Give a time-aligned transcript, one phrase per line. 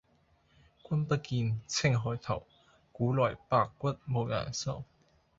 [0.89, 2.47] 君不見，青海頭，
[2.91, 4.83] 古來白骨無人收。